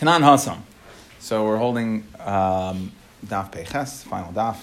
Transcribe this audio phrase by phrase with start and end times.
[0.00, 0.60] Tanan Hasam.
[1.18, 2.90] So we're holding um,
[3.26, 4.56] Daf Peches, final Daf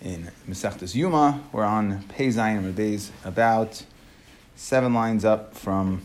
[0.00, 1.42] in Masechtas Yuma.
[1.50, 3.82] We're on Pei Zayin about
[4.54, 6.02] seven lines up from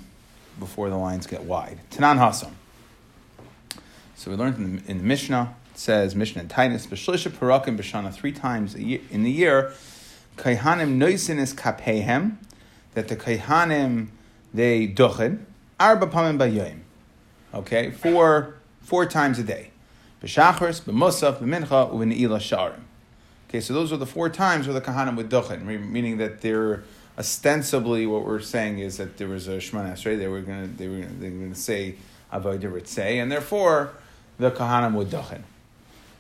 [0.58, 1.78] before the lines get wide.
[1.92, 2.54] Tanan Hasam.
[4.16, 7.78] So we learned in the, in the Mishnah, it says, Mishnah and Titus, B'shlisha Parakim
[7.78, 9.74] B'shana, three times year, in the year,
[10.38, 12.38] Kaihanim Noisin is Kapehem,
[12.96, 14.08] that the Kaihanim,
[14.52, 15.42] they duchen,
[15.80, 16.83] Arba Pamim Bayoim.
[17.54, 19.70] Okay, four four times a day.
[20.22, 22.80] B'shachris, b'musaf, b'mincha, u'v'ne'ila sharim.
[23.50, 26.84] Okay, so those are the four times where the kahanim would duchen, meaning that they're
[27.18, 30.18] ostensibly what we're saying is that there was a shemana esrei.
[30.18, 31.96] They were to they were gonna, they were to say
[32.32, 33.92] avodah say, and therefore
[34.40, 35.44] the kahanim would duchen.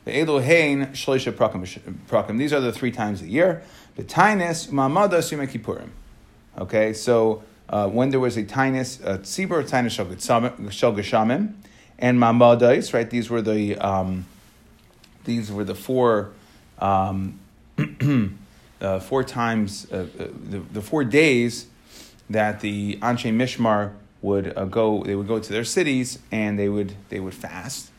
[0.05, 2.37] The Elohein shloisha prakim.
[2.37, 3.63] These are the three times a year.
[3.95, 5.91] The tainus ma'amadas yom.
[6.57, 7.41] Okay, so
[7.73, 9.91] uh, when there was a tainus, a tzibur, tainus
[10.71, 11.55] shal geshamim,
[11.97, 13.09] and mamadais, right?
[13.09, 14.27] These were the um,
[15.25, 16.33] these were the four
[16.77, 17.39] um,
[18.79, 21.65] uh, four times uh, uh, the, the four days
[22.29, 25.03] that the Anshe Mishmar would uh, go.
[25.03, 27.89] They would go to their cities and they would they would fast.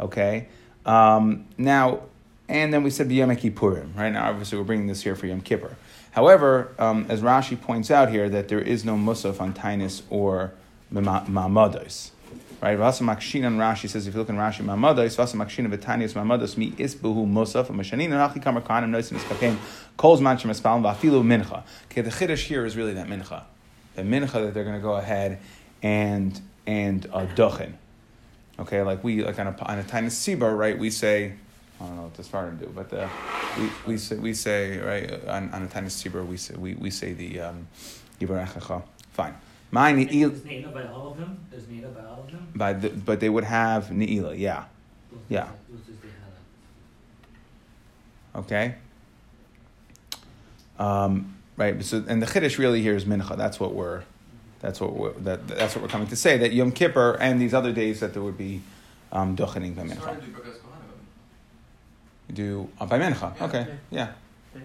[0.00, 0.48] Okay,
[0.84, 2.00] um, now
[2.48, 3.96] and then we said the Yom Kippurim.
[3.96, 5.76] Right now, obviously, we're bringing this here for Yom Kippur.
[6.12, 10.52] However, um, as Rashi points out here, that there is no musaf on Tainus or
[10.92, 12.10] Mamados.
[12.60, 12.78] Right?
[12.78, 16.12] Vasa Makshin and Rashi says, if you look in Rashi, Mamados, Vasa Makshin of Itanias
[16.12, 19.56] Mamados, mi isbuhu musaf, and Mashanin, and Achi Kamar Kanim, Noisim Iskapein,
[19.96, 21.64] Kols Manchem Espalim, Vafilu Mincha.
[21.90, 23.42] Okay, the Chiddush here is really that Mincha.
[23.96, 25.40] The Mincha that they're going to go ahead
[25.82, 27.72] and, and uh, Duchen.
[28.60, 31.32] Okay, like we, like on a, on a Sibar, right, we say,
[31.82, 33.08] I don't know what the Spartan do, but uh,
[33.58, 36.90] we, we say we say right on, on a tiny Sibur we say we, we
[36.90, 37.66] say the um,
[39.12, 39.34] Fine.
[39.72, 40.72] My Ne'ilah.
[40.72, 41.44] by all of them.
[41.50, 42.46] There's Ne'ilah by all of them.
[42.54, 44.64] By the, but they would have Ne'ilah, yeah,
[45.28, 45.48] yeah.
[48.36, 48.76] Okay.
[50.78, 51.82] Um, right.
[51.84, 53.36] So and the chiddush really here is mincha.
[53.36, 54.04] That's what we're.
[54.60, 56.38] That's what we're, that, that's what we're coming to say.
[56.38, 58.62] That Yom Kippur and these other days that there would be
[59.10, 60.20] um, duchening by mincha
[62.32, 63.36] do uh, by mincha.
[63.36, 64.12] Yeah, okay, yeah.
[64.54, 64.60] yeah.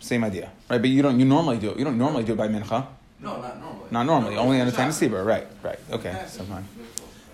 [0.00, 0.80] Same idea, right?
[0.80, 1.18] But you don't.
[1.18, 1.78] You normally do it.
[1.78, 2.86] You don't normally do it by mincha.
[3.20, 3.88] No, not normally.
[3.90, 4.34] Not normally.
[4.36, 5.24] No, only on the time of Sibur.
[5.24, 5.46] Right.
[5.62, 5.78] Right.
[5.90, 6.10] Okay.
[6.10, 6.64] Yeah, so fine.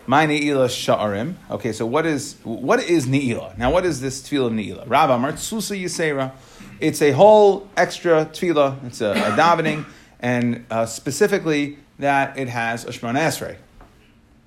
[0.06, 1.34] My ne'ilah sha'arim.
[1.50, 3.56] Okay, so what is what is ne'ilah?
[3.56, 4.84] Now, what is this tefillah ne'ilah?
[4.86, 6.32] Rav Amar Susa Yisera.
[6.80, 8.84] It's a whole extra tefillah.
[8.86, 9.86] It's a, a davening,
[10.20, 13.56] and uh, specifically that it has a shmona esrei,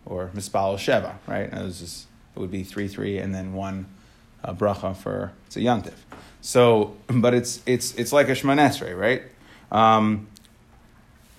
[0.05, 1.16] or mispal sheva.
[1.25, 1.51] Right?
[1.51, 2.05] it, just,
[2.35, 3.87] it would be three three and then one
[4.43, 5.93] a bracha for it's a yantiv.
[6.41, 9.23] So, but it's it's it's like a shmanesrei, right?
[9.71, 10.27] Um,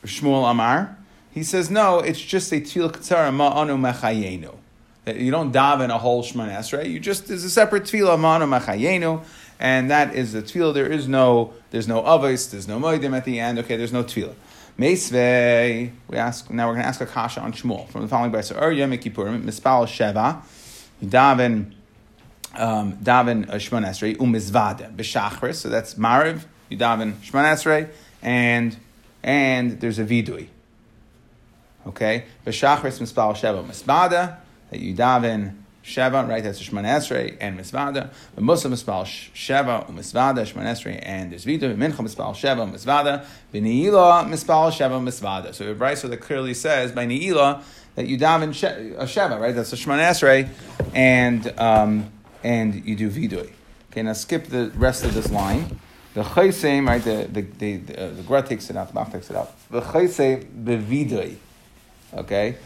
[0.04, 0.96] Shmuel Amar,
[1.32, 4.54] he says no, it's just a tefillah katzara ma'anu mechayenu.
[5.06, 6.90] You don't daven a whole shmanesrei.
[6.90, 9.24] You just there's a separate tefillah ma'anu mechayenu,
[9.58, 10.74] and that is the tefillah.
[10.74, 13.58] There is no there's no avos, there's no moedim at the end.
[13.60, 14.34] Okay, there's no tefillah.
[14.78, 16.68] Meisvei, we ask now.
[16.68, 18.92] We're going to ask a kasha on Shmuel from the following by so Ur Yom
[18.92, 20.40] Kippurim Mispal Sheva.
[21.00, 21.74] You daven
[22.58, 25.56] um, daven Shemon Esrei umizvada b'shachris.
[25.56, 26.44] So that's Mariv.
[26.68, 27.88] You daven Shemon Esrei,
[28.22, 28.76] and
[29.22, 30.48] and there's a vidui.
[31.86, 34.36] Okay, b'shachris mispal sheva misvada
[34.70, 35.54] that you daven
[35.88, 36.44] Sheva, right?
[36.44, 38.10] That's Shemon Esrei and Misvada.
[38.34, 44.28] The Muslim Mispal Sheva Misvada, Shemon Esrei, and there's Vida, Mincha Mispal Sheva Misvada, B'Neila
[44.28, 45.54] Mispal Sheva Misvada.
[45.54, 47.62] So we have right, so that clearly says by Neila
[47.94, 48.50] that you daven
[48.98, 49.54] a Sheva, right?
[49.54, 50.48] That's a Shemon Esrei,
[50.94, 53.52] and um, and you do vidui.
[53.90, 55.78] Okay, now skip the rest of this line.
[56.14, 57.02] The chaysem, right?
[57.02, 58.88] The the the, the, uh, the Gra takes it out.
[58.88, 59.52] The Bach takes it out.
[59.70, 61.36] The chaysem bevidui.
[62.14, 62.56] Okay.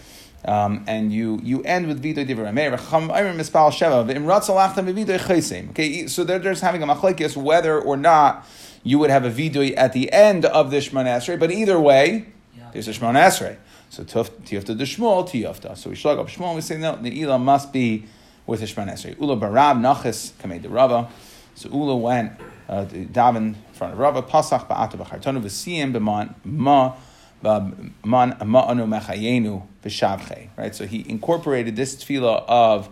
[0.44, 5.18] Um, and you you end with vidui divrei Cham ayrim mispal sheva ve'imratz alachtam bevidui
[5.18, 5.70] chaysem.
[5.70, 8.46] Okay, so they're just having a machlekes whether or not
[8.82, 11.38] you would have a vidui at the end of the shmon esrei.
[11.38, 12.70] But either way, yeah.
[12.72, 13.56] there's a shmon esrei.
[13.90, 15.76] So tiyafta the shmuel tiyafta.
[15.76, 16.54] So we shlag up shmuel.
[16.54, 18.06] We say no, the ila must be
[18.46, 19.20] with Ishman Esrei.
[19.20, 21.08] Ula barab nachis kamei de Rava.
[21.54, 22.32] So Ula went
[22.68, 24.22] uh, to daven in front of Rava.
[24.22, 26.94] Pasach ba'ata b'chartonu v'siyim b'man ma
[27.42, 30.48] man ma'anu mechayenu v'shavche.
[30.56, 30.74] Right.
[30.74, 32.88] So he incorporated this tefillah of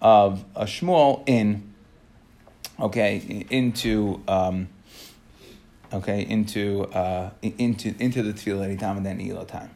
[0.00, 1.72] of a Shmuel in
[2.78, 4.22] okay into.
[4.28, 4.68] Um,
[5.92, 9.70] okay, into uh, into into the tefillah he davened then Elo time.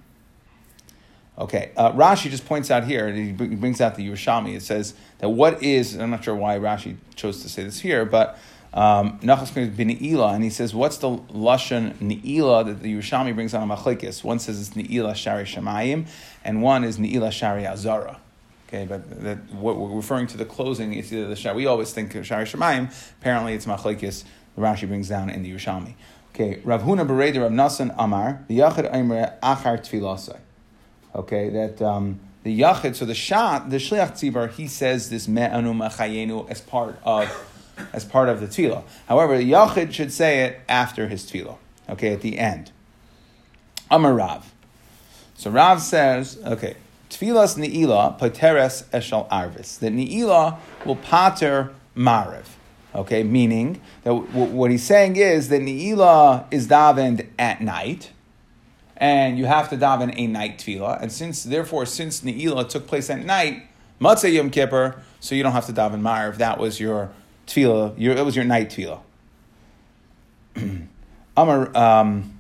[1.37, 4.55] Okay, uh, Rashi just points out here, he brings out the Yerushalmi.
[4.55, 8.05] It says that what is, I'm not sure why Rashi chose to say this here,
[8.05, 8.39] but
[8.73, 13.53] um, Nachas bin Ne'ilah, and he says, what's the Lashon Ne'ilah that the Yerushalmi brings
[13.53, 14.23] on a Machlekes?
[14.23, 16.07] One says it's Ne'ilah Shari Shemayim,
[16.45, 18.21] and one is Ne'ilah Shari Azara.
[18.69, 21.53] Okay, but that, what we're referring to the closing is either the Shah.
[21.53, 22.93] We always think of Shari Shemayim.
[23.21, 24.25] Apparently, it's Machlekes.
[24.59, 25.95] Rashi brings down in the Yerushalmi.
[26.35, 30.39] Okay, Rav Huna Bereder Rav Nasan Amar the Yachid Aimer Achar Tfilasai.
[31.15, 32.97] Okay, that um, the Yachid.
[32.97, 37.31] So the shot, the Shliach Tzibur, he says this Me'anu Machayenu as part of
[37.93, 38.85] as part of the tefillah.
[39.09, 41.59] However, the Yachid should say it after his tefillah.
[41.89, 42.73] Okay, at the end.
[43.91, 44.53] Amar Rav.
[45.37, 46.77] So Rav says, okay,
[47.11, 49.79] Tfilas Ni'ila Pateres Eshal Arvis.
[49.79, 52.45] That Ni'ila will pater Mariv.
[52.95, 58.11] Okay, meaning that w- what he's saying is that Ni'ila is davened at night,
[59.05, 61.03] and you have to daven a night tefillah.
[61.03, 63.65] And since, therefore, since Ni'ila took place at night,
[64.01, 66.39] Matzah Yom Kippur, so you don't have to daven Mariv.
[66.39, 67.11] That was your
[67.47, 69.01] tefillah, your, it was your night tefillah.
[71.37, 72.39] Amar, um,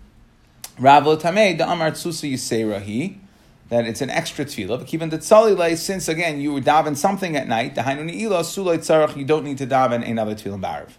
[0.78, 3.18] Rav Tamei, the Amar Tsusa Yiserahi,
[3.68, 4.78] that it's an extra tefillah.
[4.78, 8.40] But even the tzalilei, since again you were daven something at night, the hainu ila
[8.40, 10.92] sulay tzarach, you don't need to daven another tefillah barav.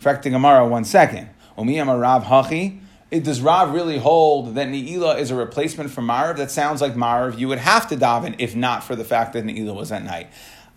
[0.00, 1.28] Frekting Gemara, one second.
[1.56, 2.80] Amar Rav Hachi.
[3.22, 6.36] Does Rav really hold that Ni'ila is a replacement for Marav?
[6.36, 7.38] That sounds like Marav.
[7.38, 10.28] You would have to daven if not for the fact that Ni'ila was at night.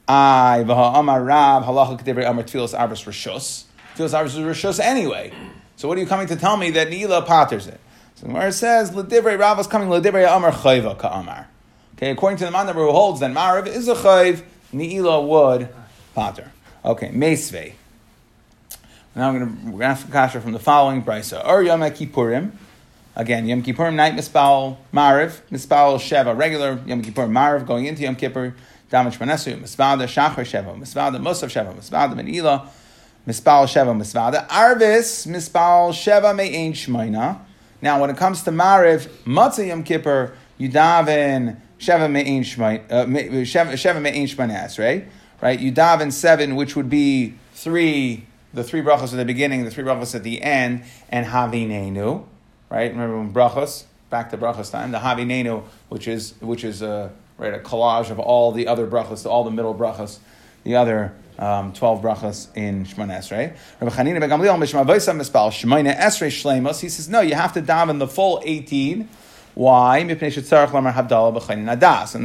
[0.08, 3.64] I Amar Rav Halacha Kedevre Amar Tfilas Arbus Rishus.
[3.96, 5.32] Tfilas Arbus Rishus anyway.
[5.76, 7.80] So what are you coming to tell me that Ni'ila patters it?
[8.16, 11.48] So Gemara says, L'divrei Rav is coming, L'divrei Amar Chayva Ka'amar.
[11.96, 15.70] Okay, according to the man who holds that Marav is a Chayv, Ni'ila would
[16.16, 16.52] pater.
[16.84, 17.74] Okay, Mesvei.
[19.18, 21.44] Now I'm going to, we're going to ask kasha from the following brisa.
[21.44, 22.52] Or Yom Kippurim.
[23.16, 28.16] Again, Yom Kippurim night, Mispal Mariv, Mispal Sheva, regular Yom Kippurim Mariv, going into Yom
[28.16, 28.54] Kippur,
[28.92, 32.68] Damage Manesu, Mispal Shachar Sheva, Mispal Musaf Sheva, Mispal Menila,
[33.28, 37.40] Mispal Sheva, Mispal Arvis, Mispal Sheva Me'ain Shmoina.
[37.82, 44.00] Now, when it comes to Mariv, Matzah Yom Kippur, you daven Sheva Me'ain uh, Sheva
[44.00, 45.08] Me'ain Shmoinas, right?
[45.42, 45.60] Right?
[45.60, 49.84] You daven seven, which would be three the three brachos at the beginning, the three
[49.84, 52.26] brachos at the end, and Havinenu,
[52.70, 52.92] right?
[52.92, 57.54] Remember when brachos, back to brachos time, the Havinenu, which is which is a right
[57.54, 60.20] a collage of all the other brachos, all the middle brachos,
[60.64, 63.56] the other um, twelve brachos in Shmones, right?
[63.80, 66.80] Rabbi Chanina ben Gamliel mishma v'isam mispal shmoine esrei shleimos.
[66.82, 69.10] He says no, you have to daven the full eighteen.
[69.54, 69.98] Why?
[69.98, 70.16] And the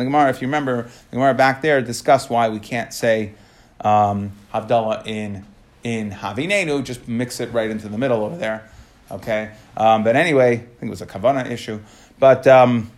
[0.05, 3.33] Gemara, if you remember, the Gemara back there discussed why we can't say
[3.81, 5.47] um, Havdalah in
[5.83, 8.69] in Havinenu, just mix it right into the middle over there.
[9.11, 9.53] Okay?
[9.77, 11.81] Um, but anyway, I think it was a Kavana issue.
[12.19, 12.91] But um,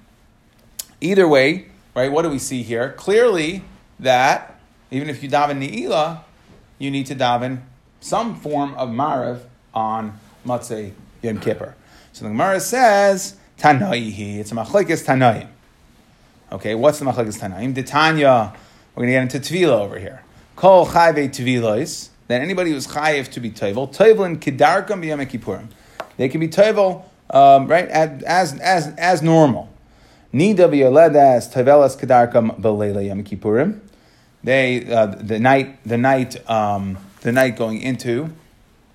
[1.00, 2.92] either way, right, what do we see here?
[2.92, 3.64] Clearly
[4.00, 4.60] that
[4.90, 6.24] even if you daven Ni'ila,
[6.78, 7.62] you need to daven
[8.00, 9.40] some form of Mariv
[9.72, 10.92] on Matzeh
[11.22, 11.74] Yom Kippur.
[12.12, 15.48] So the Gemara says, Tanaihi, it's a Machlekes Tanaim.
[16.52, 17.74] Okay, what's the Machlekes Tanaim?
[17.86, 18.52] Tanya,
[18.94, 20.22] we're going to get into Tvila over here.
[20.54, 25.68] Kol Chayve Tvilois that anybody who's chayiv to be toivel, toivel in kedarkam b'yom kippurim.
[26.16, 29.68] They can be toivel, um, right, as, as, as normal.
[30.32, 33.80] Nida v'yoledas toivelas kedarkam b'leila yom kippurim.
[34.42, 38.30] They, uh, the night, the night, um, the night going into,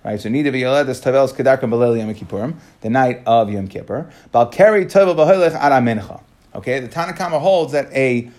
[0.03, 4.09] right, so nida v'yoledas toivelas kedarkam b'leila yom kippurim, the night of Yom Kippur.
[4.33, 6.23] Balkari toivel b'hoilech ara mincha.
[6.55, 8.31] Okay, the Tanakama holds that a,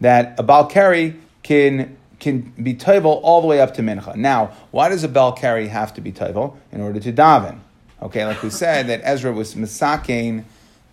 [0.00, 4.16] that a Balkari can can be toivel all the way up to mincha.
[4.16, 7.60] Now, why does a bell carry have to be toivel in order to daven?
[8.02, 10.44] Okay, like we said that Ezra was misakein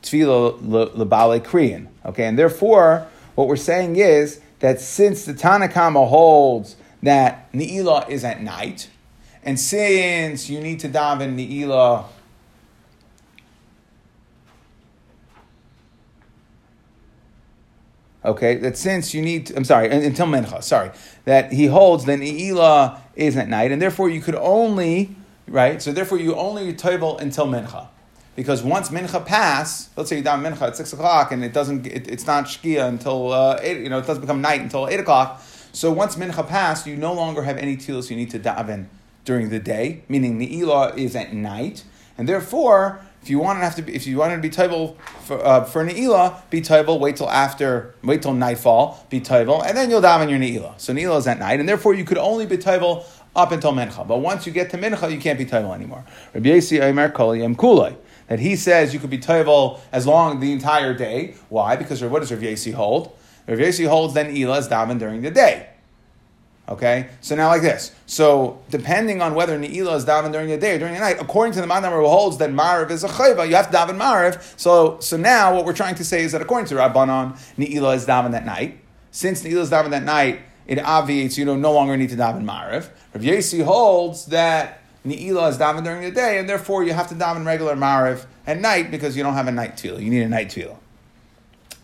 [0.01, 0.60] tefillah
[0.96, 1.88] lebale kriyan.
[2.05, 8.24] Okay, and therefore, what we're saying is that since the Tanakama holds that Ne'ilah is
[8.24, 8.89] at night,
[9.44, 12.05] and since you need to daven Ne'ilah
[18.25, 20.89] Okay, that since you need, to, I'm sorry, until mincha, sorry,
[21.25, 25.15] that he holds that Ne'ilah is at night, and therefore you could only,
[25.48, 27.88] right, so therefore you only toivel until mincha.
[28.36, 31.86] Because once mincha pass, let's say you down mincha at six o'clock, and it doesn't,
[31.86, 35.00] it, it's not shkia until uh, eight, you know, it doesn't become night until eight
[35.00, 35.41] o'clock.
[35.72, 38.88] So once mincha passed, you no longer have any tefillos you need to daven
[39.24, 41.84] during the day, meaning Ne'ilah is at night,
[42.17, 44.96] and therefore if you want to have to be, if you wanted to be table
[45.22, 47.00] for uh, for be table.
[47.00, 50.79] Wait till after, wait till nightfall, be table, and then you'll daven your ne'ilah.
[50.79, 53.03] So ne'ilah is at night, and therefore you could only be table
[53.36, 54.08] up until mincha.
[54.08, 56.05] But once you get to mincha, you can't be table anymore.
[56.36, 57.98] Rabbi Yasi Aimer Koliyam.
[58.27, 61.34] That he says you could be table as long the entire day.
[61.50, 61.75] Why?
[61.77, 63.17] Because what does Rav Yasi hold?
[63.48, 65.70] Rav Yasi holds then Elah is daven during the day.
[66.67, 67.93] Okay, so now like this.
[68.07, 71.53] So depending on whether Ne'ilah is daven during the day or during the night, according
[71.53, 74.41] to the Madam who holds that Mariv is a chayva, you have to daven Mariv.
[74.60, 78.07] So so now what we're trying to say is that according to Rabbanon, Ne'ilah is
[78.07, 78.79] daven at night.
[79.12, 82.43] since Ne'ilah is davened at night, it obviates you don't no longer need to daven
[82.43, 82.89] Mariv.
[83.13, 87.15] Rav Yesi holds that Ne'ilah is davened during the day, and therefore you have to
[87.15, 90.01] daven regular Mariv at night because you don't have a night tefillah.
[90.01, 90.77] You need a night tefillah.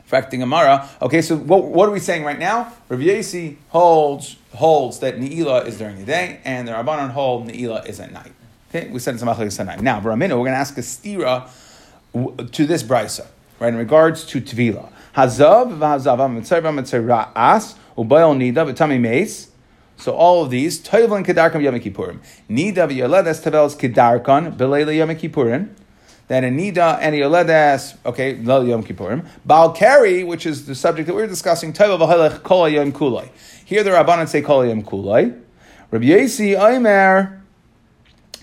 [0.05, 0.89] Fracting Amara.
[1.01, 2.73] Okay, so what, what are we saying right now?
[2.89, 7.85] Rav Yesi holds holds that Ne'ilah is during the day, and the Rabbanon hold Ne'ilah
[7.87, 8.33] is at night.
[8.69, 9.81] Okay, we said it's a tonight.
[9.81, 11.49] Now, Baramina, we're going to ask a stira
[12.51, 13.27] to this brisa,
[13.59, 13.69] right?
[13.69, 16.17] In regards to tvila, hazav v'hazav
[17.97, 19.47] ubayol nida.
[19.97, 22.19] So all of these toivlin kedarkam yom kippurim.
[22.49, 25.75] Nida v'yoledes tavelos kedarkan b'leila yom.
[26.31, 29.27] Then a nida and a yoledes, okay, lo yom kippurim.
[29.45, 33.27] Baal keri, which is the subject that we're discussing, toivel v'halech kol yom kulay.
[33.65, 35.37] Here the rabbanon say kol yom kulay.
[35.91, 37.43] Rabbi Yesi Omer,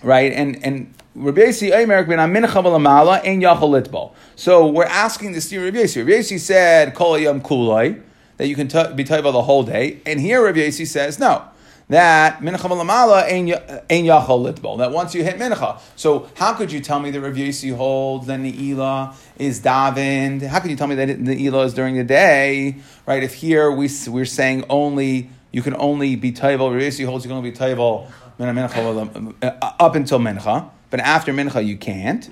[0.03, 4.11] right, and and Rabbi Yesi Omer ben amincha v'lamala ein yachol litbol.
[4.35, 5.97] So we're asking this to Rabbi Yesi.
[6.05, 7.99] Rabbi Yesi said kol yom kulay
[8.37, 11.43] that you can t- be toivel the whole day, and here Rabbi Yesi says no
[11.89, 14.77] that mincha malamala ein yachol litbol.
[14.77, 18.27] That once you hit mincha, so how could you tell me that Rav Yossi holds
[18.27, 20.43] that Ne'ilah is davened?
[20.43, 22.77] How could you tell me that the Ne'ilah is during the day?
[23.05, 23.23] Right?
[23.23, 26.71] If here we we're saying only you can only be tayvel.
[26.71, 28.07] Rav Yossi holds you can only be tayvel
[28.39, 32.29] uh, up until mincha, but after mincha you can't.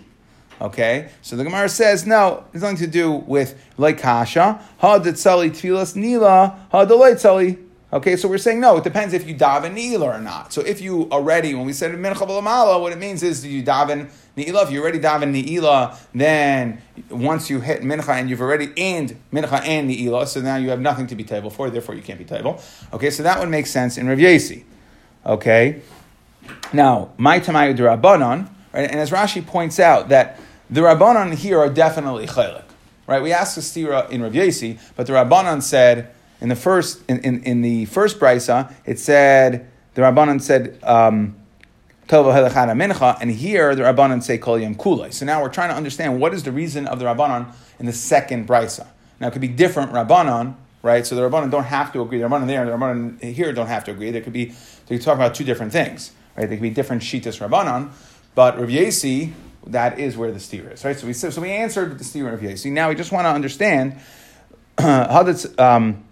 [0.59, 2.43] Okay, so the Gemara says no.
[2.51, 4.59] It's nothing to do with like kasha.
[4.79, 6.67] Ha tfilas nila.
[6.71, 8.75] Ha tzali Okay, so we're saying no.
[8.75, 10.51] It depends if you daven ne'ilah or not.
[10.51, 14.09] So if you already, when we said mincha b'lamala, what it means is you daven
[14.35, 14.63] ne'ilah.
[14.63, 19.65] If you already daven ne'ilah, then once you hit mincha and you've already aimed mincha
[19.65, 21.69] and ne'ilah, so now you have nothing to be table for.
[21.69, 22.61] Therefore, you can't be table.
[22.91, 24.19] Okay, so that would make sense in Rav.
[25.25, 25.81] Okay,
[26.73, 28.91] now my tamayu rabbanon, right?
[28.91, 30.37] And as Rashi points out that
[30.69, 32.65] the rabbanon here are definitely chaylik,
[33.07, 33.21] right?
[33.21, 34.33] We asked the stira in Rav
[34.97, 39.69] but the rabbanon said in the first in, in, in the first brisa, it said
[39.95, 41.35] the Rabbanan said um,
[42.09, 45.13] and here the Rabbanan say Kol Yom Kulei.
[45.13, 47.93] So now we're trying to understand what is the reason of the Rabbanan in the
[47.93, 48.87] second brisa.
[49.19, 51.05] Now it could be different Rabbanan, right?
[51.05, 52.19] So the Rabbanan don't have to agree.
[52.19, 54.11] The Rabbanan there and the Rabbanan here don't have to agree.
[54.11, 54.53] There could be
[54.85, 56.47] they could talk about two different things, right?
[56.47, 57.89] They could be different Shitas Rabbanan,
[58.35, 59.33] but Rav Yesi,
[59.65, 60.97] that is where the steer is, right?
[60.97, 62.71] So we so we answered the steer of Yesi.
[62.71, 63.99] Now we just want to understand
[64.77, 65.47] how that's.
[65.59, 66.05] Um,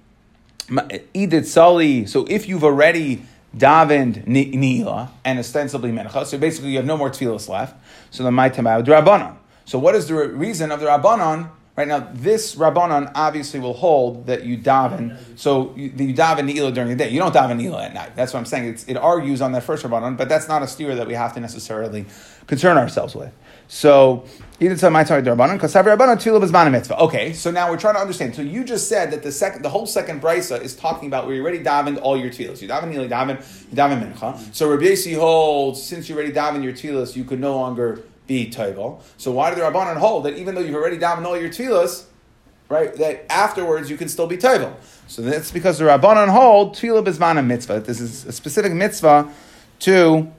[1.14, 3.24] Edith Sali, so if you've already
[3.56, 7.76] davened Nila and ostensibly Mencha, so basically you have no more tefillas left,
[8.12, 9.36] so the Maitamau Rabbanon.
[9.66, 11.50] So what is the reason of the Rabbanon?
[11.76, 16.72] Right now, this Rabbanon obviously will hold that you daven, so you, you daven Nila
[16.72, 17.10] during the day.
[17.10, 18.16] You don't daven Nila at night.
[18.16, 18.70] That's what I'm saying.
[18.70, 21.34] It's, it argues on that first Rabbanon, but that's not a steer that we have
[21.34, 22.06] to necessarily
[22.48, 23.34] concern ourselves with.
[23.68, 24.26] So
[24.60, 27.00] either time I started Rabbanon, Kasavi Rabbanon, Tila Bismana Mitzvah.
[27.00, 28.36] Okay, so now we're trying to understand.
[28.36, 31.36] So you just said that the second, the whole second brisa is talking about where
[31.36, 32.62] you already davened all your tefillas.
[32.62, 33.38] You daven you daven,
[33.70, 34.54] you daven mincha.
[34.56, 38.50] So Rabbi Yossi holds since you already davened your tefillas, you could no longer be
[38.50, 39.02] toivel.
[39.18, 42.06] So why did the Rabbanan hold that even though you've already davened all your tefillas,
[42.70, 44.74] right, that afterwards you can still be toivel?
[45.08, 47.82] So that's because the Rabbanan hold tefillah bezmana mitzvah.
[47.82, 49.32] This is a specific mitzvah
[49.80, 50.32] to,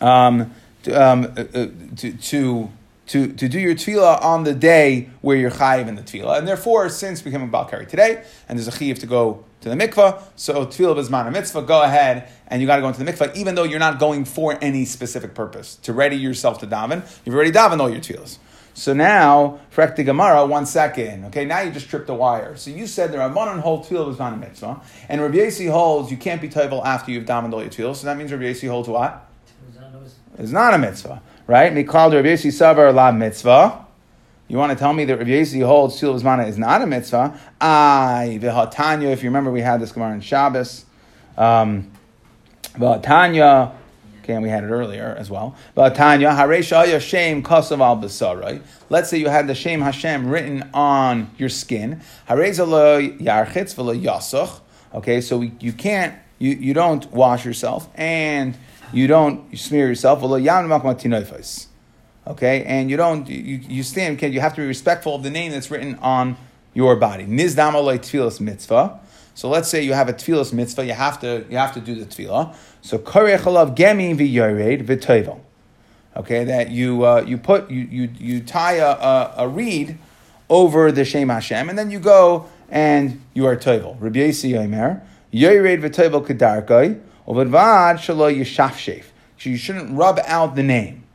[0.00, 0.54] um,
[0.88, 1.66] um, uh, uh,
[1.96, 2.70] to, to
[3.06, 6.38] to, to do your tefillah on the day where you're chayiv in the tefillah.
[6.38, 9.68] And therefore, since we became a Balkari today, and there's a chayiv to go to
[9.68, 13.10] the mikvah, so tefillah bezman mitzvah, go ahead and you got to go into the
[13.10, 15.76] mikvah, even though you're not going for any specific purpose.
[15.76, 18.38] To ready yourself to daven, you've already davened all your tefillahs.
[18.74, 21.24] So now, Frekti Gemara, one second.
[21.26, 22.56] Okay, now you just tripped the wire.
[22.56, 26.42] So you said the Rabbanon hold tefillah bezman mitzvah, and Rabbi Yasi holds you can't
[26.42, 27.96] be toivel after you've davened all your tefillahs.
[27.96, 29.25] So that means Rabbi Yasi holds what?
[30.38, 31.72] It's not a mitzvah right?
[31.72, 33.84] Mikal Rav Yesi Savar La Mitzvah.
[34.48, 37.38] You want to tell me that Rav Yesi holds Tzil is not a mitzvah?
[37.60, 40.84] Ay, v'hatanya, if you remember, we had this Gemara in Shabbos.
[41.36, 41.90] Um,
[42.74, 43.74] v'hatanya,
[44.22, 45.56] okay, and we had it earlier as well.
[45.76, 48.62] V'hatanya, Haresha Shem Kasav al Basarai.
[48.88, 52.00] Let's say you had the Shem Hashem written on your skin.
[52.28, 54.60] Hareza lo yarchitz v'lo yasach.
[54.94, 58.56] Okay, so we, you can't, you, you don't wash yourself, and
[58.92, 60.22] you don't smear yourself.
[62.28, 64.20] Okay, and you don't you, you stand.
[64.20, 66.36] You have to be respectful of the name that's written on
[66.74, 67.24] your body.
[67.24, 69.00] Nizdam tefillas mitzvah.
[69.34, 70.84] So let's say you have a tefillas mitzvah.
[70.86, 72.54] You have to you have to do the tefillah.
[72.82, 75.40] So korechalav gemi v'yored v'toivel.
[76.16, 79.98] Okay, that you uh, you put you you you tie a, a, a, reed
[80.48, 83.96] over the Shem Hashem, and then you go and you are toivel.
[84.00, 87.00] Rabbi Yisi Yomer yored v'toivel kedarkai.
[87.26, 88.28] So
[89.50, 91.06] you shouldn't rub out the name.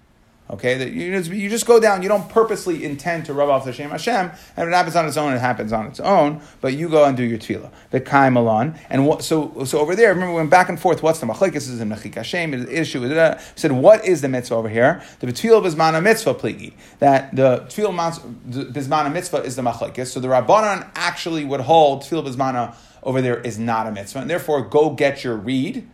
[0.51, 2.03] Okay, that you just, go down.
[2.03, 5.15] You don't purposely intend to rub off the Shem Hashem, and it happens on its
[5.15, 5.31] own.
[5.31, 6.41] It happens on its own.
[6.59, 7.71] But you go and do your tefillah.
[7.91, 10.09] The Kai Malan, and what, so so over there.
[10.09, 11.01] Remember, we went back and forth.
[11.01, 11.55] What's the machlekes?
[11.55, 12.51] Is in Mechik Hashem?
[12.51, 15.01] The issue is said what is the mitzvah over here?
[15.21, 16.73] The tefillah bismana mitzvah pligi.
[16.99, 20.07] That the tefillah bismana mitzvah is the machlekes.
[20.07, 24.29] So the rabbanon actually would hold tefillah bismana over there is not a mitzvah, and
[24.29, 25.87] therefore go get your reed.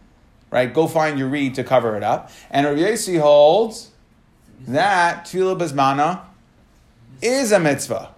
[0.50, 2.32] Right, go find your reed to cover it up.
[2.50, 3.92] And Rabbi Yossi holds
[4.68, 6.22] that tefillah bismana
[7.22, 8.14] is a mitzvah.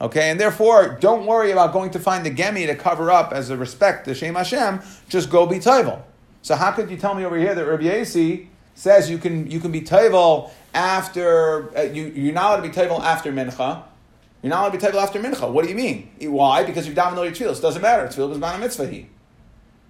[0.00, 3.50] Okay, and therefore, don't worry about going to find the gemi to cover up as
[3.50, 4.80] a respect to Shem Hashem.
[5.08, 6.02] Just go be tayvel.
[6.42, 9.58] So how could you tell me over here that Rabbi Yasi says you can you
[9.58, 13.82] can be tayvel after uh, you you're not allowed to be tayvel after mincha.
[14.40, 15.50] You're not allowed to be tayvel after mincha.
[15.50, 16.10] What do you mean?
[16.20, 16.62] Why?
[16.62, 17.60] Because davening all your tefillos.
[17.60, 18.06] Doesn't matter.
[18.06, 19.04] Tefillah is a mitzvah.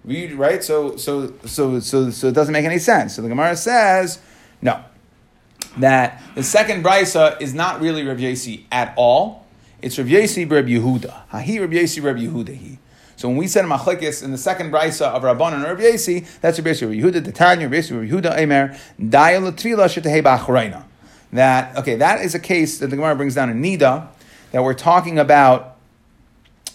[0.03, 0.63] Read right.
[0.63, 3.15] So so so so so it doesn't make any sense.
[3.15, 4.19] So the Gemara says
[4.61, 4.83] no
[5.77, 9.45] that the second brisa is not really Rav Yasi at all.
[9.81, 11.27] It's Rav Yasi Rav Yehuda.
[11.29, 12.55] Hahi Rav Yasi Rav Yehuda.
[12.55, 12.79] He.
[13.15, 16.57] So when we said machlekes in the second brisa of Rabban and Rav Yasi, that's
[16.59, 17.23] Rav Yasi Rav Yehuda.
[17.23, 20.83] The Tanya Rav Yasi Rav Yehuda Emer Dayal Tvila Shetehei Bachreina.
[21.31, 24.07] That okay, that is a case that the Gemara brings down in Nida
[24.51, 25.77] that we're talking about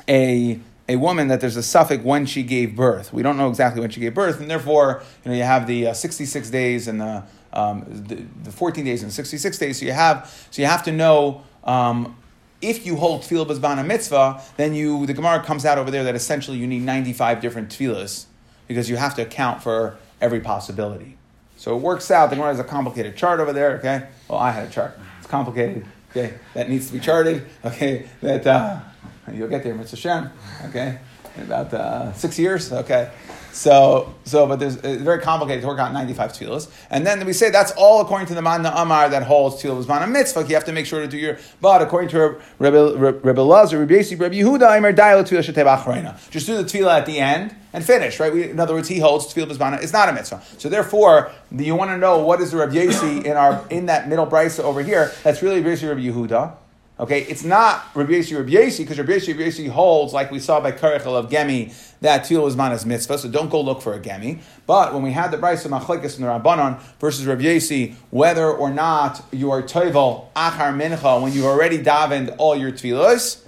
[0.09, 3.13] a a woman that there's a suffix when she gave birth.
[3.13, 5.89] We don't know exactly when she gave birth, and therefore, you know, you have the
[5.89, 7.25] uh, 66 days and the
[7.55, 9.79] um, the, the, 14 days and 66 days.
[9.79, 12.17] So you have, so you have to know um,
[12.61, 16.15] if you hold tefillah b'zbana mitzvah, then you the Gemara comes out over there that
[16.15, 18.27] essentially you need 95 different tefillahs
[18.67, 21.17] because you have to account for every possibility.
[21.57, 22.31] So it works out.
[22.31, 23.79] The Gemara has a complicated chart over there.
[23.79, 24.99] Okay, well I had a chart.
[25.19, 25.87] It's complicated.
[26.11, 27.47] Okay, that needs to be charted.
[27.65, 28.81] Okay, that uh,
[29.33, 30.31] you'll get there, Mitzvah Shem.
[30.67, 30.99] Okay,
[31.37, 32.73] in about uh, six years.
[32.73, 33.11] Okay.
[33.55, 36.69] So, so, but there's, it's very complicated to work out 95 tefillahs.
[36.91, 39.89] And then we say that's all according to the Manna Amar that holds tefillah was
[39.89, 40.45] a mitzvah.
[40.49, 44.19] You have to make sure to do your, but according to Rebbe Lazar, Rebbe Yesi,
[44.19, 48.33] Rebbe Yehuda, Imer Dailo Tefillah Just do the tefillah at the end and finish, right?
[48.33, 50.43] We, in other words, he holds tefillah b'zmana It's not a mitzvah.
[50.59, 54.09] So therefore, you want to know what is the Rebbe Yesi in our in that
[54.09, 55.13] middle brisa over here?
[55.23, 56.57] That's really Rebbe Rebbe Yehuda.
[56.99, 60.61] Okay, it's not Rabbi Yesi Rabbi because Rabbi Yesi Rabbi Yesi holds, like we saw
[60.61, 63.19] by Karechel of Gemi, that Tefillah is manas mitzvah.
[63.19, 64.41] So don't go look for a Gemi.
[64.65, 68.71] But when we had the Brisa Machlekes and the Rabbanon versus Rabbi Yesi, whether or
[68.71, 73.43] not you are Toivel Achar Mincha when you've already davened all your Tefillahs,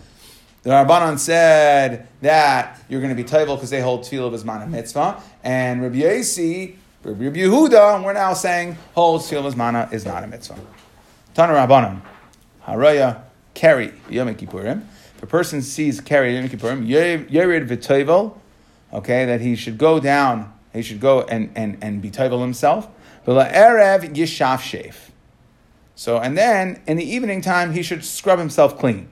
[0.65, 4.69] the Rabbanon said that you're going to be Toivel because they hold Tefillah as manas
[4.69, 10.25] mitzvah, and Rabbi Yesi, Rabbi Yehuda, we're now saying holds Tefillah as mana is not
[10.25, 10.59] a mitzvah.
[11.33, 12.01] Tana Rabbanon,
[12.67, 13.26] Haraya
[13.57, 14.83] carry Yom Kippurim.
[15.17, 18.39] If a person sees carry Yom Kippurim, Yerid v'toivel,
[18.93, 22.87] okay, that he should go down, he should go and, and, and be toivel himself.
[23.27, 24.95] Erev yishaf shef.
[25.97, 29.09] So, and then in the evening time, he should scrub himself clean.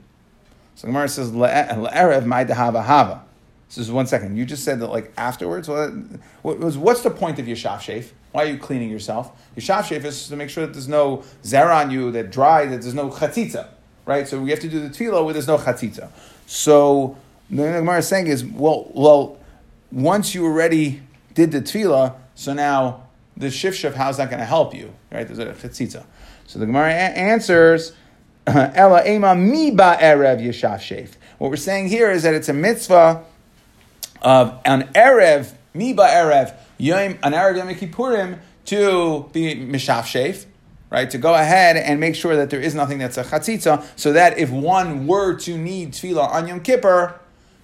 [0.75, 3.23] So Gemara says, erev my hava hava.
[3.67, 4.37] This is one second.
[4.37, 5.67] You just said that like afterwards.
[5.67, 5.91] What,
[6.43, 8.11] what was what's the point of your shaf?
[8.31, 9.31] Why are you cleaning yourself?
[9.55, 12.83] Your shaf is to make sure that there's no zera on you, that dry, that
[12.83, 13.69] there's no chatzitza
[14.05, 14.27] right?
[14.27, 16.09] So we have to do the tefillah where there's no chatzitza.
[16.45, 17.17] So
[17.49, 19.37] the Gemara is saying is, well, well,
[19.91, 21.01] once you already
[21.33, 23.03] did the tefillah, so now
[23.37, 25.27] the shifshav, how's that going to help you, right?
[25.27, 26.05] There's a chatzitza.
[26.47, 27.93] So the Gemara a- answers,
[28.47, 31.13] Ella ema mi ba erev yeshav shef.
[31.39, 33.23] What we're saying here is that it's a mitzvah
[34.21, 40.45] of an erev mi ba erev yom an erev yom kippurim to be mishav shef
[40.89, 41.09] right?
[41.09, 44.37] To go ahead and make sure that there is nothing that's a chatzitza, so that
[44.37, 47.19] if one were to need tefillah on Yom Kippur,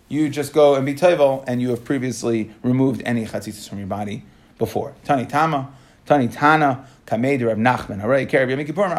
[0.08, 3.88] you just go and be tevel, and you have previously removed any chatzitzas from your
[3.88, 4.24] body
[4.58, 4.94] before.
[5.06, 5.72] Tani Tama,
[6.06, 8.02] Tani Tana, Kamed Rav Nachman.
[8.02, 8.94] Alright, carry Yom Kippur.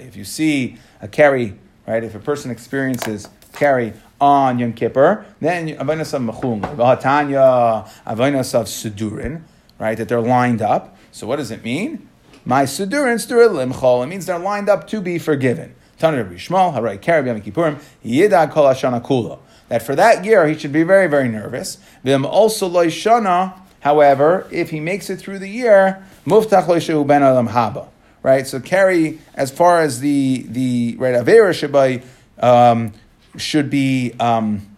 [0.00, 2.04] If you see a carry, right?
[2.04, 6.60] If a person experiences carry on Yom Kippur, then avanas of mechulin.
[6.76, 9.42] V'hatanya avanas of sedurin,
[9.78, 9.96] right?
[9.98, 10.96] That they're lined up.
[11.10, 12.08] So what does it mean?
[12.46, 14.04] My sudurin stur limchol.
[14.04, 15.74] It means they're lined up to be forgiven.
[15.98, 19.40] Tanur Rabbi Shmuel, Karab Yom Kippurim, Kol Hashana Kula.
[19.68, 21.78] That for that year he should be very, very nervous.
[22.04, 23.54] Vim also loishana.
[23.80, 27.88] However, if he makes it through the year, muftach loishu ben alam haba.
[28.22, 28.46] Right.
[28.46, 32.04] So carry as far as the the right avera shabai
[32.42, 32.92] um,
[33.36, 34.12] should be.
[34.20, 34.68] Um,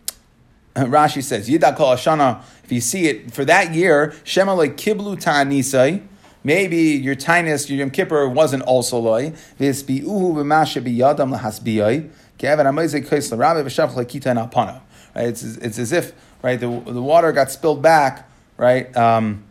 [0.74, 2.42] Rashi says Yidag Kol Hashana.
[2.64, 6.07] If you see it for that year, Shema like kiblu ta'anisai.
[6.44, 9.32] Maybe your tinus, your Yom Kippur wasn't also loy.
[11.32, 12.10] Lahasbiyai.
[15.14, 15.28] Right?
[15.28, 19.42] It's, it's as if right the, the water got spilled back right um,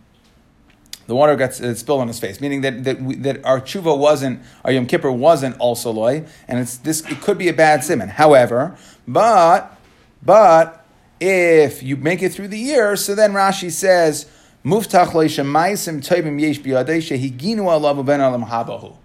[1.07, 3.97] the water got uh, spilled on his face, meaning that that, we, that our tshuva
[3.97, 7.01] wasn't, our Yom Kippur wasn't also loy, and it's this.
[7.09, 8.09] It could be a bad simon.
[8.09, 9.75] However, but
[10.21, 10.85] but
[11.19, 14.29] if you make it through the year, so then Rashi says,
[14.67, 18.95] "Muftach ma'asim tovim yesh biyadei shehiginu alavu ben habahu."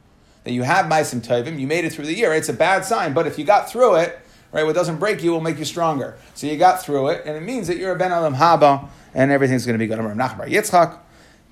[0.44, 2.32] That you have ma'asim tovim, you made it through the year.
[2.32, 4.18] It's a bad sign, but if you got through it,
[4.50, 6.16] right, what doesn't break you will make you stronger.
[6.34, 9.30] So you got through it, and it means that you're a ben alam haba, and
[9.30, 9.98] everything's going to be good.
[9.98, 10.98] Nachbar Yitzchak.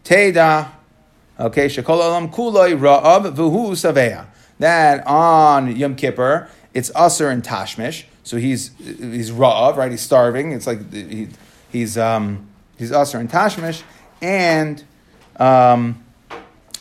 [0.04, 0.70] Teda,
[1.38, 4.26] okay, Shekol Alam Kuloi Ra'av Vuhu Saveya.
[4.58, 8.04] That on Yom Kippur, it's Usr and Tashmish.
[8.24, 9.90] So he's he's Ra'av, right?
[9.90, 10.52] He's starving.
[10.52, 11.28] It's like he,
[11.70, 13.82] he's um, he's Usr and Tashmish.
[14.22, 14.82] And
[15.36, 16.04] um,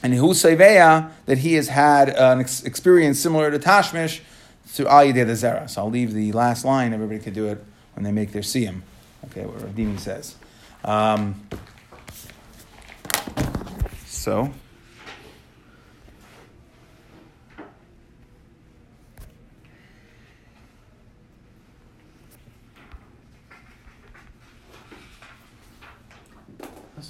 [0.01, 4.21] and Hu Saveya, that he has had an ex- experience similar to Tashmish
[4.65, 5.69] through Ayideh the Zera.
[5.69, 6.93] So I'll leave the last line.
[6.93, 7.63] Everybody could do it
[7.95, 8.81] when they make their siyum.
[9.25, 10.35] Okay, what Ravdini says.
[10.83, 11.47] Um,
[14.05, 14.53] so.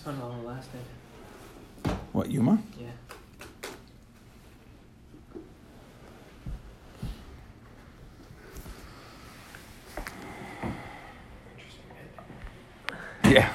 [0.09, 1.91] That's fun on the last day.
[2.13, 2.59] What, Yuma?
[2.79, 2.87] Yeah.
[13.23, 13.53] Yeah.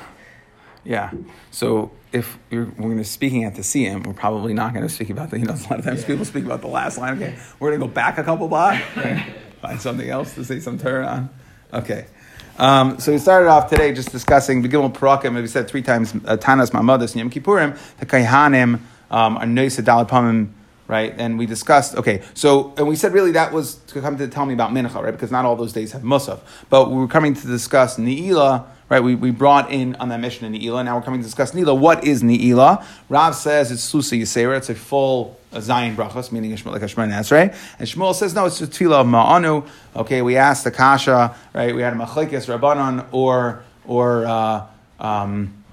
[0.85, 1.11] Yeah.
[1.51, 5.11] So if we're going to speaking at the siyum, we're probably not going to speak
[5.11, 7.21] about the, you know, a lot of times people speak about the last line.
[7.21, 7.37] Okay.
[7.59, 8.81] We're going to go back a couple blocks.
[9.61, 11.31] Find something else to say some turn on.
[11.73, 12.07] Okay.
[12.57, 16.37] Um, so we started off today just discussing Begimel Parakim, we said three times, uh,
[16.37, 18.79] Tanas Mamadas and Yom Kippurim, the Kaihanim
[19.11, 20.51] um, are Neisa Dalapamim,
[20.87, 21.13] right?
[21.19, 24.47] And we discussed, okay, so, and we said really that was to come to tell
[24.47, 25.11] me about Mincha, right?
[25.11, 26.39] Because not all those days have Musaf.
[26.71, 29.01] But we were coming to discuss Ni'ila, right?
[29.01, 30.85] We, we brought in on that mission in Ne'ilah.
[30.85, 31.77] Now we're coming to discuss Ne'ilah.
[31.77, 32.87] What is Ne'ilah?
[33.09, 34.59] Rav says it's Susa Yisera.
[34.59, 37.55] It's a full Zion brachas, meaning like a Shemar Nasrei.
[37.79, 39.69] And Shmuel says, no, it's a Tefillah of Ma'anu.
[39.97, 41.75] Okay, we asked the Kasha, right?
[41.75, 44.67] We had a Machlekes Rabbanon or, or, uh,
[44.99, 45.65] um,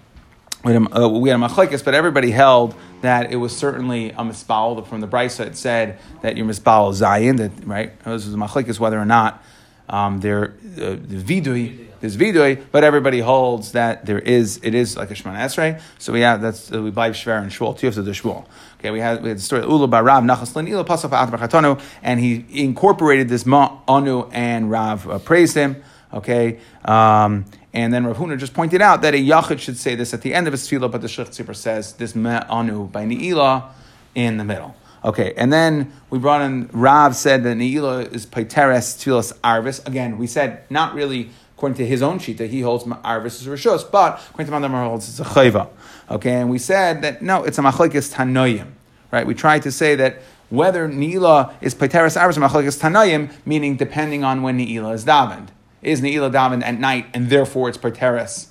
[0.63, 4.11] we had a, uh, we had a machlekes, but everybody held that it was certainly
[4.11, 4.85] a mispal.
[4.85, 7.97] From the Brisa, it said that your mispal Zion, that right?
[8.03, 9.43] This was a machlekes whether or not
[9.89, 14.97] um, there uh, the vidui there's vidui, but everybody holds that there is it is
[14.97, 15.79] like a shemana esrei.
[15.99, 18.45] So we have that's uh, we buy shver and shmuel two of the shmuel.
[18.79, 22.43] Okay, we had we had the story Ula bar Rav Nachas Ila Pasaf and he
[22.49, 25.83] incorporated this ma anu and Rav uh, praised him.
[26.11, 26.59] Okay.
[26.83, 30.23] Um, and then Rav Huna just pointed out that a yachid should say this at
[30.23, 33.69] the end of his tefillah, but the Shech says this anu by Ne'ilah
[34.15, 34.75] in the middle.
[35.03, 39.85] Okay, and then we brought in Rav said that Ne'ilah is Paiteres Tfilas Arvis.
[39.87, 43.47] Again, we said not really according to his own sheet that he holds Arvis is
[43.47, 45.69] Rishos, but according to Mandamar holds it's a Chayva.
[46.09, 48.67] Okay, and we said that no, it's a Machlekes Tanoyim.
[49.11, 49.25] Right?
[49.25, 54.23] We tried to say that whether Ne'ilah is Paiteres Arvis or Machlekes Tanoyim, meaning depending
[54.23, 55.47] on when Ne'ilah is davened
[55.81, 58.47] is Ne'ilah davened at night, and therefore it's Parteris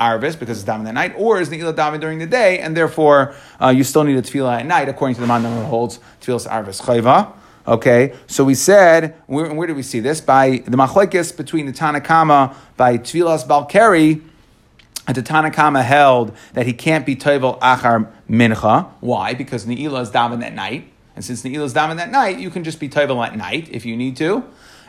[0.00, 3.34] Arvis because it's davened at night, or is Ne'ilah davened during the day, and therefore
[3.60, 6.48] uh, you still need a tefillah at night, according to the man that holds tefillah
[6.48, 7.32] Arvis Chayva.
[7.66, 10.20] Okay, so we said, where, where did we see this?
[10.20, 14.22] By the machlekes between the Tanakama by Tfilas Balkari,
[15.06, 18.88] the Tanakama held that he can't be Toivel Achar Mincha.
[19.00, 19.34] Why?
[19.34, 20.90] Because Ne'ilah is davened at night.
[21.14, 23.84] And since Ne'ilah is davened at night, you can just be Toivel at night if
[23.84, 24.42] you need to.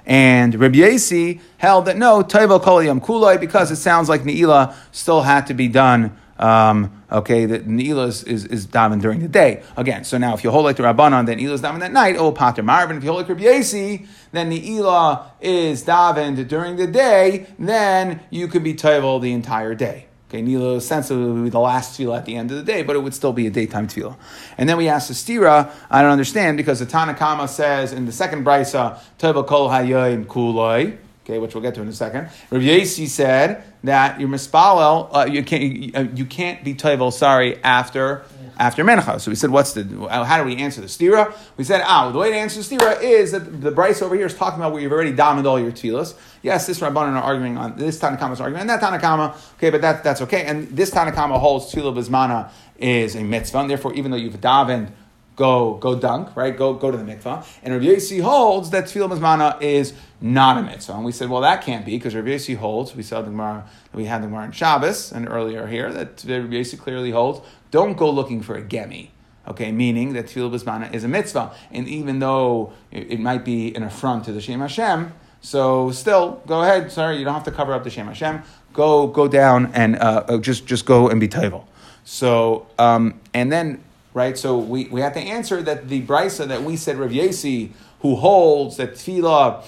[0.06, 5.22] And Rabbi Yasi held that no, Taiva Kol Kuloi, because it sounds like Ne'ilah still
[5.22, 6.18] had to be done.
[6.40, 9.62] Um, okay, that Ne'ilah is, is, is during the day.
[9.78, 12.16] Again, so now if you hold like the Rabbanon, then Ne'ilah is daven at night,
[12.18, 12.98] oh, Pater Marvin.
[12.98, 18.48] If you hold like Rabbi Yasi, then Ne'ilah is davened during the day, then you
[18.48, 20.08] could be Taival the entire day.
[20.32, 22.96] Okay, Nilo sensibly would be the last tefillah at the end of the day, but
[22.96, 24.15] it would still be a daytime tefillah.
[24.58, 28.13] And then we asked the stira, I don't understand, because the Tanakama says in the
[28.13, 32.30] second brisa, Teva kol hayoim kuloi, okay, which we'll get to in a second.
[32.50, 37.12] Rav Yasi said that your mispalel, uh, you can't you, uh, you can't be tevel
[37.12, 38.24] sorry after
[38.58, 39.20] after Mencha.
[39.20, 41.34] So we said, what's the, how do we answer the stira?
[41.58, 44.16] We said, ah, well, the way to answer the stira is that the brisa over
[44.16, 46.16] here is talking about where you've already dominated all your tefillas.
[46.42, 49.82] Yes, this Rabbanan are arguing on, this Tanakama is arguing, and that Tanakama, okay, but
[49.82, 50.46] that, that's okay.
[50.46, 54.92] And this Tanakama holds tefillah bismana is a mitzvah, and therefore, even though you've davened,
[55.36, 56.56] go go dunk, right?
[56.56, 57.46] Go go to the mikvah.
[57.64, 60.94] And Rabbi Yossi holds that tefillah mazmana is not a mitzvah.
[60.94, 62.96] And we said, well, that can't be because Rabbi Yossi holds.
[62.96, 66.54] We saw the Gemara, we had the Gemara in Shabbos and earlier here that Rabbi
[66.54, 69.10] Yossi clearly holds don't go looking for a gemi.
[69.48, 73.82] Okay, meaning that tefillah b'zmana is a mitzvah, and even though it, might be an
[73.82, 76.92] affront to the Shem Hashem, so still go ahead.
[76.92, 78.44] Sorry, you don't have to cover up the Shem Hashem.
[78.72, 81.66] Go go down and uh, uh just just go and be tayvel.
[82.04, 86.64] So, um, and then, right, so we, we have to answer that the brisa that
[86.64, 89.66] we said Rav Yesi, who holds that tefillah,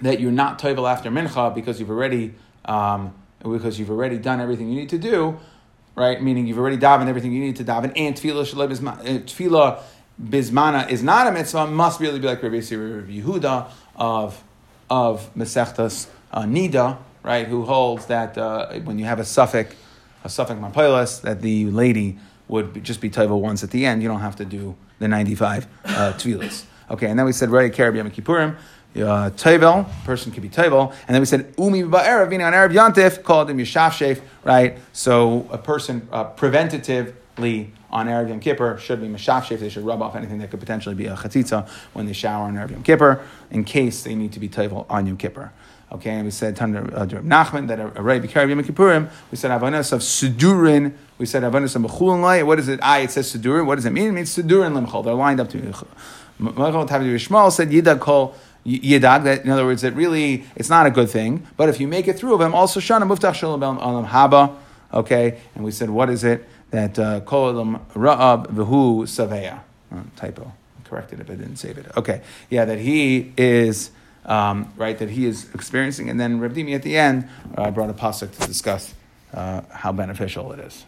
[0.00, 4.68] that you're not toivel after mincha because you've already, um, because you've already done everything
[4.68, 5.38] you need to do,
[5.94, 6.22] right?
[6.22, 9.82] Meaning you've already davened everything you need to daven, and tefillah bismana, uh, tefillah
[10.22, 14.42] bismana is not a mitzvah, must really be like Rabbi Yehuda of,
[14.88, 19.74] of Mesechtas uh, Nida, right, who holds that uh, when you have a suffix,
[20.24, 24.02] a suffix mapilas, that the lady would be, just be taiva once at the end.
[24.02, 26.64] You don't have to do the 95 uh, tefillahs.
[26.90, 28.56] Okay, and then we said, Karab Yom Kippurim,
[28.96, 32.72] uh, Tevel, person could be Tevel, and then we said Umi Ba'erev, meaning on Arab
[32.72, 34.78] Yantif, called him Yishaf right?
[34.92, 39.58] So a person uh, preventatively on Erev Yom Kippur should be Meshafshef.
[39.58, 42.54] They should rub off anything that could potentially be a chatzitza when they shower on
[42.54, 45.52] Erev Yom Kippur, in case they need to be Tevel on Yom Kippur.
[45.92, 49.10] Okay, and we said Tandar uh, Nachman that a Ray Bikari Yom Kippurim.
[49.30, 50.94] We said Avanas of Sudurin.
[51.18, 52.46] We said Avanas of Mechulin.
[52.46, 52.78] What is it?
[52.80, 53.00] I.
[53.00, 53.66] It says Sudurin.
[53.66, 54.08] What does it mean?
[54.08, 55.04] It means Sudurin Limchol.
[55.04, 55.58] They're lined up to.
[56.40, 58.36] Mechol Tavi Shmuel said Yidag Kol.
[58.66, 61.46] Yidag, that in other words, that really it's not a good thing.
[61.56, 64.56] But if you make it through of him, also Shana Muftach Shalom Alam Haba.
[64.92, 66.46] Okay, and we said, what is it?
[66.70, 69.60] That uh, Kol Alam Ra'ab V'hu Saveya.
[69.92, 70.52] Uh, typo.
[70.84, 71.86] Corrected if I didn't save it.
[71.96, 73.92] Okay, yeah, that he is
[74.26, 76.10] um, right, that he is experiencing.
[76.10, 78.94] And then Rabdimi at the end uh, brought a pasuk to discuss
[79.32, 80.84] uh, how beneficial it is.